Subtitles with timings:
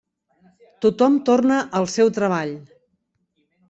[0.85, 2.59] Tothom torna al seu treball.